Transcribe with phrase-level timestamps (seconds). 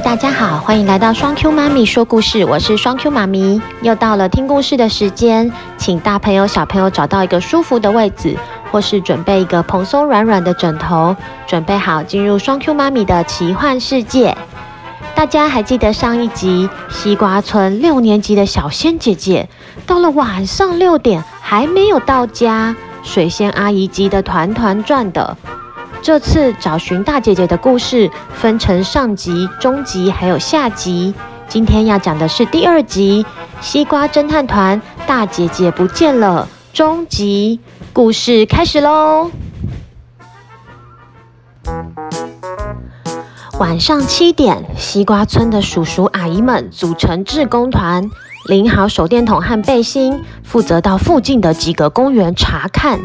[0.00, 8.36] 大家好，欢迎来到双 Q 妈咪说故事，我是双 Q 妈咪，又到了听故事的时间，请大朋友小朋友找到一个舒服的位置，
[8.70, 14.36] 或是准备一个蓬松软软的枕头，准备好进入双 Q 妈咪的奇幻世界。
[15.14, 19.48] 大家还记得上一集西瓜村六年级的小仙姐姐，
[19.86, 25.38] 到了晚上六点还没有到家，水仙阿姨急得团团转的。
[26.06, 31.12] 这次找寻大姐姐的故事分成上集、中集还有下集。
[31.48, 33.24] 今天要讲的是第二集
[33.60, 37.58] 《西瓜侦探团大姐姐不见了》中集。
[37.92, 39.32] 故事开始喽！
[43.58, 48.08] 晚上七点，西瓜村的叔叔阿姨们组成志工团，
[48.48, 53.00] 拎好手电筒和背心，负责到附近的几个公园查看。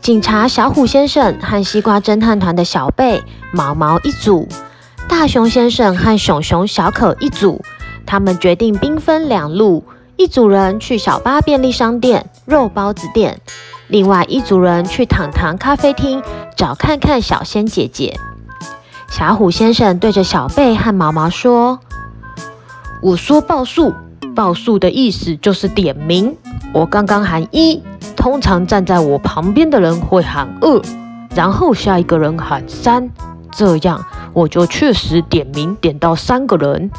[0.00, 3.22] 警察小虎先生和西瓜侦探团的小贝、
[3.52, 4.48] 毛毛一组，
[5.08, 7.62] 大熊先生和熊熊小可一组。
[8.06, 9.84] 他们决定兵分两路，
[10.16, 13.40] 一组人去小巴便利商店、肉包子店，
[13.88, 16.22] 另外一组人去糖糖咖啡厅
[16.56, 18.18] 找看看小仙姐姐。
[19.08, 21.80] 小虎先生对着小贝和毛毛说
[23.02, 23.92] ：“我说报数，
[24.36, 26.36] 报数的意思就是点名。
[26.76, 27.82] 我刚刚喊一。”
[28.14, 30.82] 通常站在我旁边的人会喊二，
[31.34, 33.08] 然后下一个人喊三，
[33.52, 36.90] 这样我就确实点名点到三个人，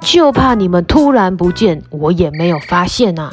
[0.00, 3.30] 就怕你们突然不见，我也没有发现啊。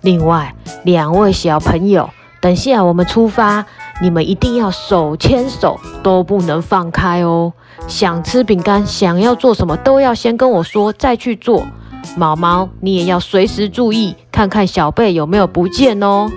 [0.00, 2.08] 另外两位小朋友，
[2.40, 3.66] 等下我们出发，
[4.00, 7.52] 你们一定要手牵手，都不能放开哦。
[7.86, 11.66] 想吃饼干，想要做什么，都要先跟我说再去做。
[12.16, 16.30] 毛毛，你也要随时注意，看看小贝有没有不见哦。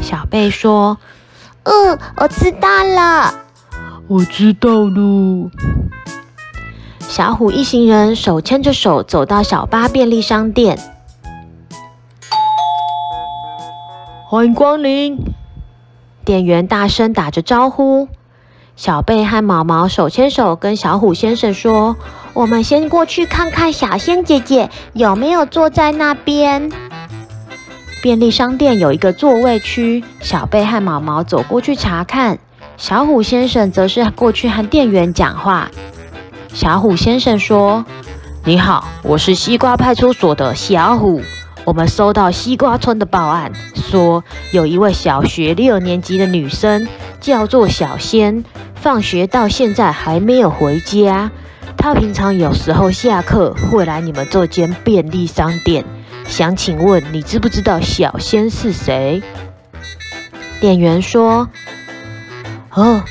[0.00, 0.98] 小贝说
[1.64, 3.34] ：“嗯，我知道了。
[4.08, 5.50] 我知道了。”
[7.00, 10.78] 小虎一行人手牵着手走到小巴便利商店，
[14.26, 15.18] 欢迎光临。
[16.24, 18.08] 店员大声打着招呼。
[18.76, 21.96] 小贝和毛毛手牵手跟小虎先生说
[22.34, 26.70] ：“我们先过去看看小仙姐姐有没有坐在那边。”
[28.02, 32.38] 便利商店有一个座位区，小贝和毛毛走过去查看，
[32.76, 35.70] 小虎先生则是过去和店员讲话。
[36.52, 37.86] 小虎先生说
[38.44, 41.22] ：“你好，我是西瓜派出所的小虎。
[41.64, 44.22] 我们收到西瓜村的报案，说
[44.52, 46.86] 有一位小学六年级的女生
[47.22, 51.30] 叫做小仙，放学到现在还没有回家。
[51.76, 55.84] 他平常有时候下课会来你们这间便利商店。”
[56.26, 59.22] 想请问你知不知道小仙是谁？
[60.58, 61.50] 店员说
[62.72, 63.02] ：“哦，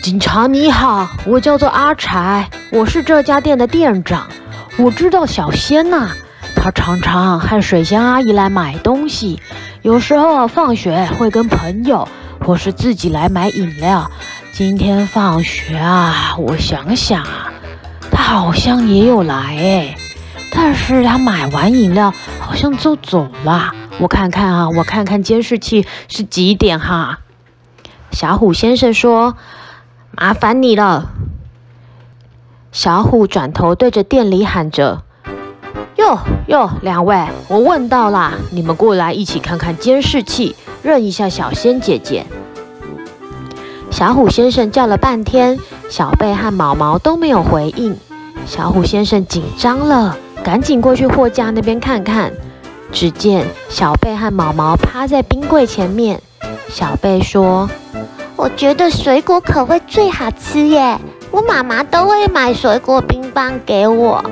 [0.00, 4.28] 警察你好，我叫做阿财，我是这家店的店长。
[4.76, 6.10] 我知道小仙呐，
[6.54, 9.40] 他常常和水仙阿姨来买东西，
[9.82, 12.06] 有时候放学会跟朋友
[12.44, 14.08] 或是自己来买饮料。
[14.52, 17.45] 今天放学啊，我想想啊，
[18.16, 19.96] 他好像也有来诶。”
[20.50, 27.18] 但是他买完饮料好像就走了，我看看啊，我看看监视器是几点哈？
[28.10, 29.36] 小虎先生说
[30.16, 31.10] ：“麻烦你了。”
[32.72, 35.02] 小虎转头对着店里喊着
[35.96, 42.24] ：“哟哟，两位，我问到啦，你们过来一起看看监视器，认一下小仙姐姐。”
[43.90, 45.58] 小虎先生叫了半天，
[45.90, 47.96] 小贝和毛毛都没有回应，
[48.46, 50.16] 小虎先生紧张了。
[50.44, 52.32] 赶紧过去货架那边看看，
[52.92, 56.22] 只见小贝和毛毛趴在冰柜前面。
[56.68, 57.68] 小贝说
[58.36, 61.00] ：“我觉得水果口味最好吃耶，
[61.32, 64.22] 我妈妈都会买水果冰棒给我。”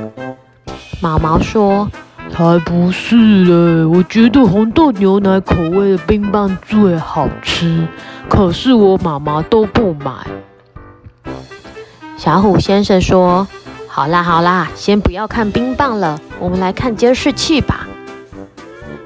[1.02, 1.90] 毛毛说
[2.30, 7.88] ：“才不是嘞，我觉得红豆牛奶口味的冰棒最好吃，
[8.28, 10.12] 可是我妈妈都不买。”
[12.16, 13.48] 小虎先生说。
[13.96, 17.86] 好啦好啦，先不要看冰棒了，我们来看监视器吧。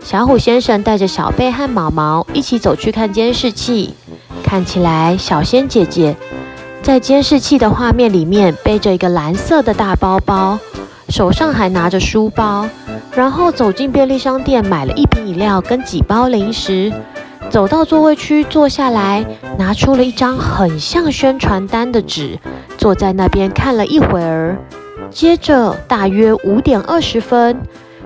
[0.00, 3.94] 小虎先生带着小贝和毛毛一起走去看监视器。
[4.42, 6.16] 看起来小仙姐姐
[6.82, 10.58] 在监视器的画面里面背着一个蓝色的大包包，
[11.10, 12.66] 手上还拿着书包，
[13.14, 16.90] 然后走进便利商店买了一瓶饮料跟几包零食，
[17.50, 19.26] 走到座位区坐下来，
[19.58, 22.38] 拿出了一张很像宣传单的纸，
[22.78, 24.56] 坐在那边看了一会儿。
[25.10, 27.62] 接着，大约五点二十分，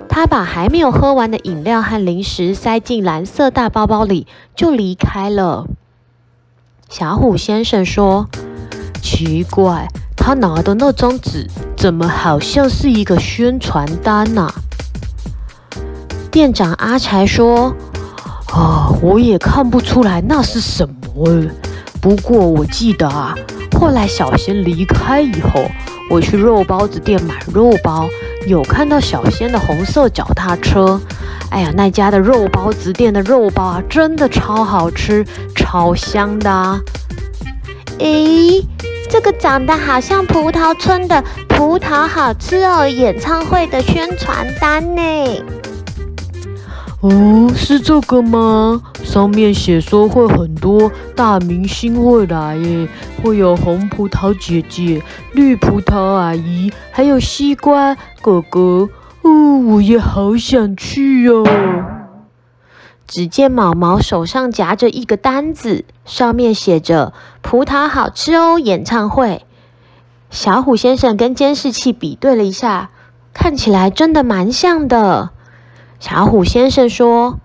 [0.08, 4.26] 他把还没有喝完的饮料和零食塞进蓝色大包包里，
[4.56, 5.66] 就离开了。
[6.88, 8.28] 小虎先生说
[9.02, 14.50] ：“奇怪，他拿的那张纸怎么好像是一个宣传单呢？
[16.30, 17.74] 店长阿柴说
[18.52, 20.94] ：“啊，我也看不出来那是什么。
[22.02, 23.32] 不过我记得啊，
[23.78, 25.64] 后来小仙离开以后，
[26.10, 28.08] 我去肉包子店买肉包，
[28.48, 31.00] 有看到小仙的红色脚踏车。
[31.50, 36.80] 哎呀，那家的肉包子店的肉包啊，真的超好吃，超香的啊。
[37.98, 38.66] 诶，
[39.08, 45.02] 这个长得好像葡萄村的葡萄好吃哦演唱会的宣传单呢。”
[47.00, 48.82] 哦，是这个吗？
[49.12, 52.88] 上面写说会很多大明星会来耶，
[53.22, 55.02] 会有红葡萄姐姐、
[55.34, 58.88] 绿葡萄阿姨，还有西瓜哥哥。
[59.20, 61.44] 哦，我也好想去哦。
[63.06, 67.12] 只见毛毛手上夹着一个单子，上面写着
[67.42, 69.44] “葡萄好吃哦”演唱会。
[70.30, 72.88] 小虎先生跟监视器比对了一下，
[73.34, 75.28] 看起来真的蛮像的。
[76.00, 77.38] 小虎先生说：“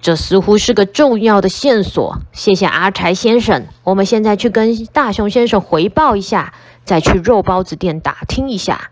[0.00, 2.18] 这似乎是个重要的线索。
[2.32, 6.54] 谢谢阿柴先生，我们现在去跟大熊先生回报一下，
[6.84, 8.90] 再去肉包子店打听一下。”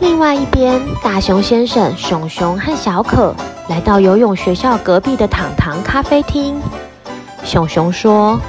[0.00, 3.34] 另外一边，大熊先生、熊熊和小可
[3.68, 6.60] 来到游泳学校隔壁的糖糖咖啡厅。
[7.44, 8.40] 熊熊说。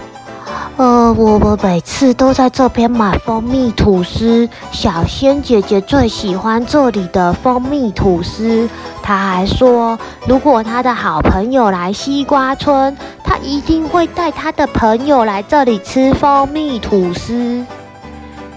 [0.77, 4.47] 呃，我们每次都在这边买蜂蜜吐司。
[4.71, 8.69] 小仙姐姐最喜欢这里的蜂蜜吐司。
[9.01, 9.97] 她还说，
[10.27, 17.65] 如果她的好朋友来西瓜村，她一定会带她的朋友来这里吃蜂蜜吐司。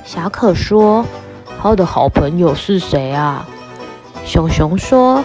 [0.05, 1.07] 小可说，
[1.63, 3.47] 她的好朋友是谁啊？
[4.27, 5.25] 熊熊说，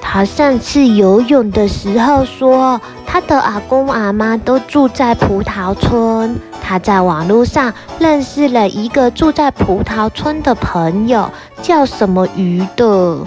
[0.00, 2.80] 他上次游泳的时候说。
[3.12, 11.30] 他的阿公阿妈都住在葡萄村，他在网络上认识了一个住在葡萄村的朋友，
[11.60, 13.18] 叫什么鱼的。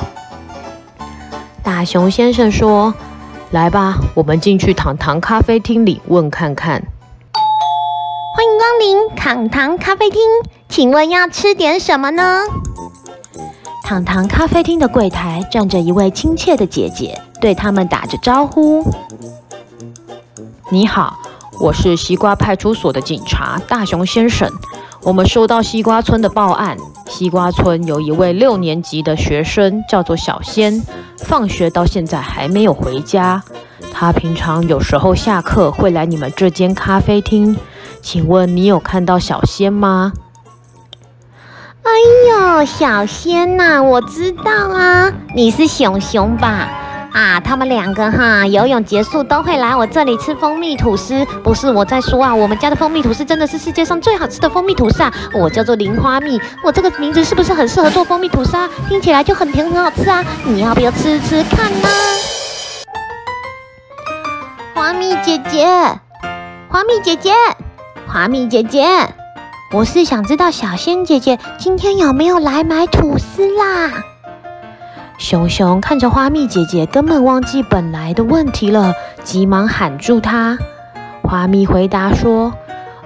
[1.61, 2.95] 大熊先生说
[3.53, 6.81] ：“来吧，我们进去糖糖咖啡厅里问看看。”
[8.35, 10.19] 欢迎光临糖糖咖啡厅，
[10.67, 12.41] 请问要吃点什么呢？
[13.83, 18.83] 糖糖咖啡厅的柜台站着一位亲切的姐姐，对他们打着招呼。
[20.71, 21.19] 你好，
[21.59, 24.51] 我是西瓜派出所的警察大熊先生。
[25.03, 26.75] 我们收到西瓜村的报案，
[27.07, 30.81] 西瓜村有一位六年级的学生叫做小仙，
[31.19, 33.43] 放学到现在还没有回家。
[33.93, 37.55] 他平常有时候下课会来你们这间咖啡厅，
[38.01, 40.13] 请问你有看到小仙吗？
[41.83, 41.91] 哎
[42.57, 46.67] 呦，小仙呐，我知道啊，你是熊熊吧？
[47.15, 51.25] 啊，他们两个哈游泳结束都会来我这里吃蜂蜜吐司。
[51.45, 55.09] 不是我在说啊，我们家的蜂蜜吐司真的是世界上最好吃的蜂蜜吐司啊！
[55.33, 58.69] 我叫做零花蜜，我这个名字是不是很适合做蜂蜜吐司啊？
[58.89, 60.25] 听起来就很甜很好吃啊！
[60.43, 61.87] 你要不要吃吃看呢？
[64.73, 65.65] 花蜜姐姐，
[66.67, 67.31] 花蜜姐姐，
[68.05, 68.85] 花蜜姐姐，
[69.71, 74.03] 我是想知道小仙姐姐今天有没有来买吐司啦？
[75.17, 80.57] 熊熊看着花蜜姐姐，根本忘记本来的问题了，急忙喊住她。
[81.23, 82.53] 花蜜回答说：“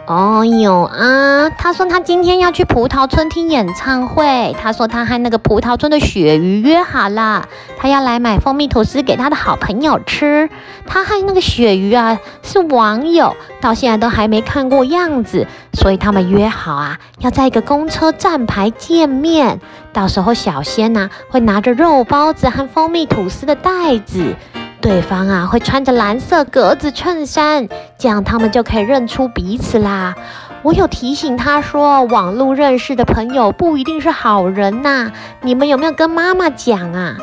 [0.09, 4.55] 哦有啊，他说他今天要去葡萄村听演唱会。
[4.59, 10.49] 他说他和那个葡萄村的鳕鱼约好了，他要来买蜂蜜吐司给他的好朋友吃。
[10.87, 19.61] 他和那个鳕鱼啊是网友，到现在都还没看过样子，所以他们约好啊，要在一个公车站牌见面。”
[19.93, 24.35] 到时候小仙呐、会拿着肉包子和蜂蜜吐司的袋子，
[24.81, 27.67] 对方啊会穿着蓝色格子衬衫，
[27.97, 30.15] 这样他们就可以认出彼此啦。
[30.61, 37.17] 我有提醒他说，网络认识的朋友不一定是好人呐、你们有没有跟妈妈讲啊？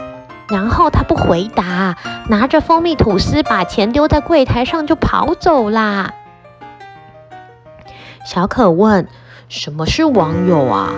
[0.49, 1.97] 然后他不回答，
[2.29, 6.13] 拿着蜂蜜吐司把钱丢在柜台上就跑走啦。
[8.25, 9.09] 小可问
[9.49, 10.93] ：“什么是网友啊？”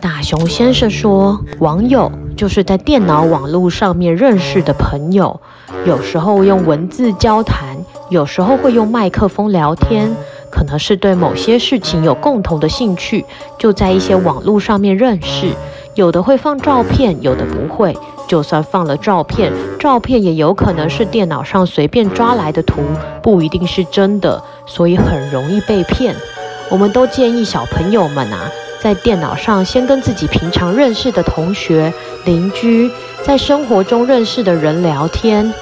[0.00, 5.40] 大熊先生说：“网友就是在电脑网络上面认识的朋友，
[5.84, 7.76] 有时候用文字交谈，
[8.10, 10.14] 有时候会用麦克风聊天，
[10.50, 13.24] 可能是对某些事情有共同的兴趣，
[13.58, 15.52] 就在一些网络上面认识。
[15.94, 17.96] 有的会放照片，有的不会。
[18.28, 22.80] 就算放了照片，照片也有可能是电脑上随便抓来的图，
[23.22, 26.14] 不一定是真的，所以很容易被骗。
[26.70, 28.50] 我们都建议小朋友们啊。”
[28.82, 31.92] 在电脑上先跟自己平常认识的同学、
[32.24, 32.90] 邻居，
[33.22, 35.54] 在生活中认识的人聊天，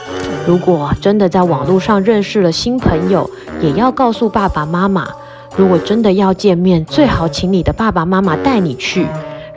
[0.46, 3.28] 如果真的在网络上认识了新朋友，
[3.60, 5.06] 也要告诉爸爸妈妈。
[5.54, 9.06] 如果真的要见面，最好请你的爸爸妈妈带你去，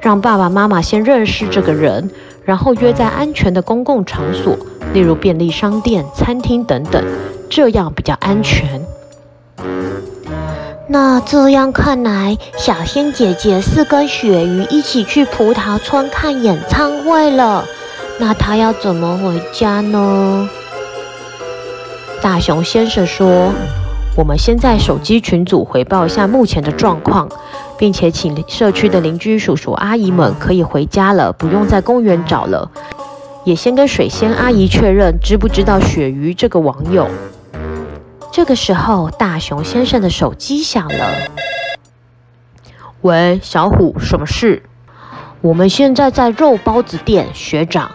[0.01, 2.12] 让爸爸妈妈先认识这个人，
[2.43, 4.58] 然后约在安全的公共场所，
[4.93, 7.01] 例如便利商店、餐厅等等，
[7.50, 8.82] 这样比较安全。
[10.87, 17.65] 那这样看来，小仙姐姐是跟雪鱼一起去葡萄村看演唱会了。
[18.19, 20.49] 那她要怎么回家呢？
[22.21, 23.53] 大熊先生说
[24.15, 27.29] ：“我们先在手机群组回报一下目前的状况，
[27.77, 32.69] 并且请社区的邻居叔叔阿姨们可以回家了，不用在公园找了。
[33.45, 37.07] 也先跟水仙阿姨确认，知不知道雪鱼这个网友。”
[38.35, 41.29] 这个时候，大熊先生的手机响了。
[43.01, 44.63] 喂，小虎，什么事？
[45.41, 47.91] 我们现在在肉包子店，学长。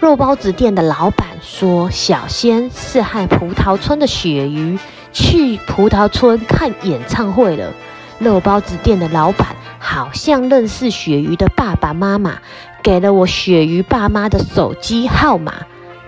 [0.00, 4.78] 肉包子店的老板说，小仙是和葡萄村的鳕鱼
[5.12, 7.70] 去葡萄村看演唱会了。
[8.18, 9.48] 肉包子店的老板
[9.78, 12.38] 好像认识鳕鱼的爸爸妈妈，
[12.82, 15.52] 给了我鳕鱼爸妈的手机号码，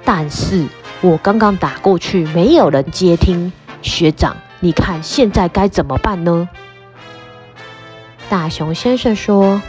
[0.03, 0.65] 但是
[1.03, 3.53] 我刚刚打过去，没有人接听。
[3.87, 6.49] 学长，你看现在该怎么办呢？
[8.29, 9.63] 大熊先生说：“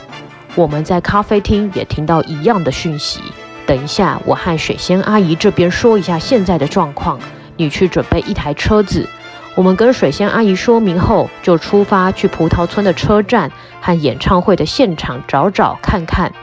[0.55, 3.21] 我们在咖啡厅也听到一样的讯息。
[3.67, 7.19] 等一下，我和水仙阿姨这边说一下现在的状况。
[7.55, 9.07] 你去准备一台车子，
[9.55, 16.33] 我们跟水仙阿姨说明后，就出发去葡萄村的车站和演唱会的现场找找看看。”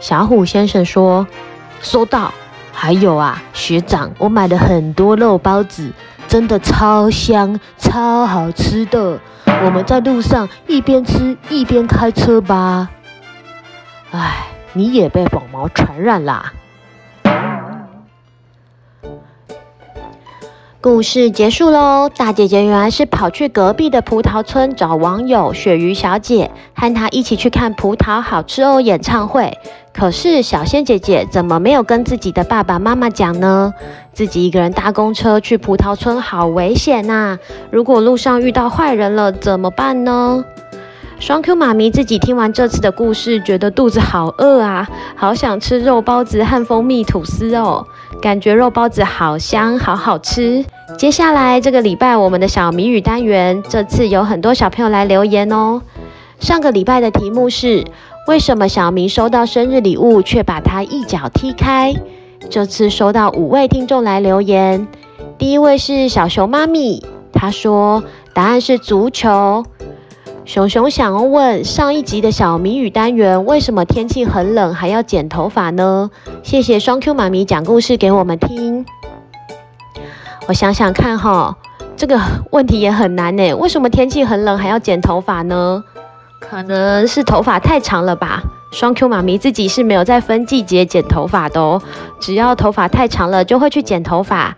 [0.00, 1.26] 小虎先生说
[1.82, 2.32] ：“收到。”
[2.72, 5.92] 还有啊，学长，我买了很多肉包子，
[6.26, 9.20] 真的超香、超好吃的。
[9.64, 12.90] 我们在路上一边吃一边开车吧。
[14.10, 16.52] 哎，你也被黄毛传染啦！
[20.82, 22.08] 故事结束喽。
[22.08, 29.56] 大姐姐原来是跑去隔壁的葡萄村找网友鳕鱼小姐，和她一起去看葡萄好吃哦演唱会。
[29.94, 33.72] 可是小仙姐姐怎么没有跟自己的爸爸妈妈讲呢？
[34.12, 37.38] 自己一个人搭公车去葡萄村好危险呐！
[37.70, 40.44] 如果路上遇到坏人了怎么办呢？
[41.20, 47.86] 双 Q 妈咪自己听完这次的故事，觉得肚子好饿啊，好想吃肉包子和蜂蜜吐司哦，
[48.20, 50.64] 感觉肉包子好香，好好吃。
[50.98, 55.82] 接下来这个礼拜我们的小谜语单元，这次有很多小朋友来留言哦。
[56.38, 57.84] 上个礼拜的题目是。
[58.28, 61.92] 为什么小明收到生日礼物却把他一脚踢开？
[62.48, 64.86] 这次收到五位听众来留言，
[65.38, 69.64] 第一位是小熊妈咪，她说答案是足球。
[70.44, 76.10] 熊熊想要问上一集的小谜语单元，为什么天气很冷还要剪头发呢？
[76.42, 78.84] 谢谢双 Q 妈咪讲故事给我们听。
[80.48, 81.56] 我想想看哈，
[81.96, 82.20] 这个
[82.50, 83.54] 问题也很难呢。
[83.54, 85.84] 为什么天气很冷还要剪头发呢？
[86.40, 88.42] 可能是头发太长了吧。
[88.72, 91.80] 双 Q 妈咪自己是没有在分季节剪头发的哦，
[92.20, 94.56] 只要头发太长了就会去剪头发。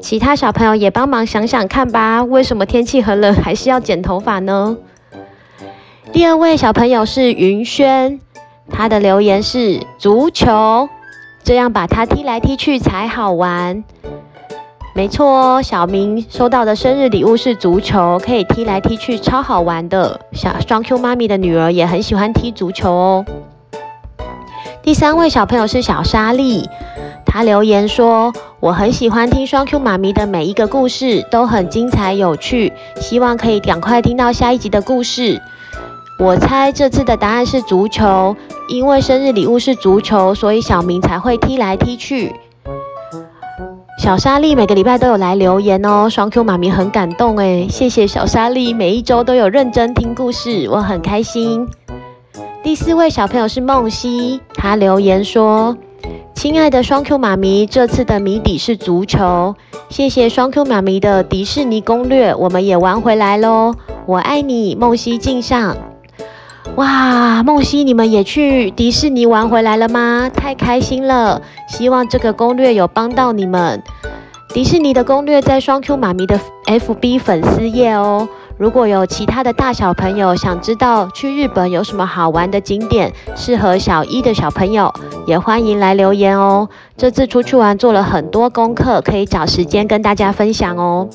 [0.00, 4.76] 其他小朋友也帮忙想想看吧，为什么天气很冷还是要剪头发呢？
[6.12, 8.20] 第二位小朋友是云轩，
[8.70, 10.88] 他的留言是足球，
[11.44, 13.84] 这样把它踢来踢去才好玩。
[14.94, 20.20] 没错哦，小明收到的生日礼物是足球，可以踢来踢去，超好玩的。
[20.32, 23.24] 小双 Q 妈咪的女儿也很喜欢踢足球哦。
[24.82, 26.68] 第三位小朋友是小莎莉，
[27.26, 35.40] 她留言说：“我很喜欢听双 Q 妈咪的每一个故事，都很精彩有趣，希望可以赶快听到下一集的故事。”
[36.18, 38.36] 我猜这次的答案是足球，
[38.68, 42.34] 因为生日礼物是足球，所以小明才会踢来踢去。
[44.00, 51.68] 小莎莉每个礼拜都有来留言哦，双 Q 妈咪很感动诶，谢谢小莎莉，每一周都有认真听故事，我很开心。
[52.64, 55.76] 第四位小朋友是梦溪，他留言说
[56.34, 59.54] ：“亲爱的双 Q 妈咪，这次的谜底是足球，
[59.88, 63.74] 谢谢双 Q 妈咪的迪士尼攻略，我们也玩回来喽，
[64.06, 65.76] 我爱你，梦溪敬上。”
[66.76, 70.30] 哇，梦溪，你们也去迪士尼玩回来了吗？
[70.32, 71.42] 太开心了！
[71.68, 73.82] 希望这个攻略有帮到你们。
[74.50, 78.28] 迪士尼的攻略在双 Q 妈咪的 FB 粉丝页哦。
[78.56, 84.92] 如果有其他的大小朋友想知道去日本有什么好玩的景点，适合小一的小朋友，
[85.26, 86.68] 也欢迎来留言哦。
[86.96, 91.08] 这次出去玩做了很多功课，可以找时间跟大家分享哦。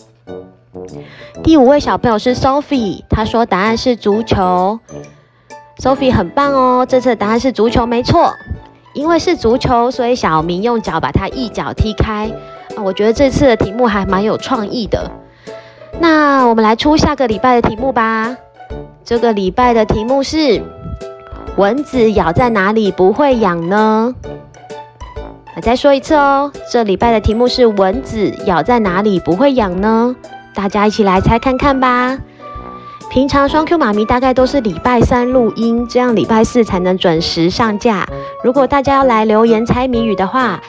[1.44, 4.80] 第五位小朋友是 Sophie，他说答案是足球。
[5.80, 8.34] Sophie 很棒哦，这次的答案是足球，没错。
[8.94, 12.32] 因为是足球，所以小明用脚把它一脚踢开。
[12.76, 15.10] 啊，我觉得这次的题目还蛮有创意的。
[16.00, 18.38] 那我们来出下个礼拜的题目吧。
[19.04, 20.62] 这个礼拜的题目是：
[21.58, 24.14] 蚊子咬在哪里不会痒呢？
[25.56, 30.16] 我再说一次哦，这礼拜的题目是：蚊子咬在哪里不会痒呢？
[30.54, 32.20] 大家一起来猜看看吧。
[33.14, 38.08] 平常双 Q 妈咪大概都是礼拜三录音，这样礼拜四才能准时上架。
[38.44, 40.60] 如果大家要来留言猜谜语的话，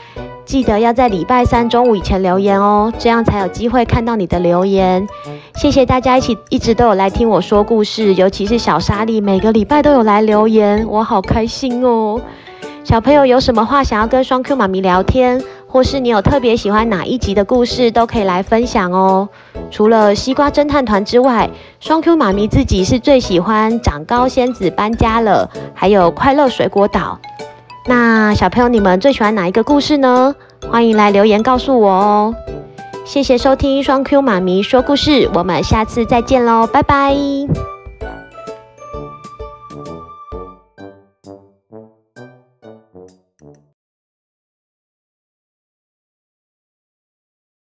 [0.44, 5.08] 记得要在礼拜三中午以前留言哦，这样才有机会看到你的留言。
[5.54, 12.20] 谢谢大家一起一直都有来听我说故事，尤其是小莎莉，每个礼拜都有来留言，我好开心哦。
[12.84, 15.42] 小朋友有什么话想要跟双 Q 妈咪聊天，
[15.74, 19.28] 或是你有特别喜欢哪一集的故事，都可以来分享哦。
[19.72, 21.50] 除了西瓜侦探团之外，
[21.80, 27.18] 双 Q 妈咪自己是最喜欢长高仙子搬家了，还有快乐水果岛。
[27.88, 30.36] 那小朋友，你们最喜欢哪一个故事呢？
[30.70, 32.34] 欢迎来留言告诉我哦。
[33.04, 37.73] 谢谢收听双 Q 妈咪说故事，我们下次再见喽，拜拜。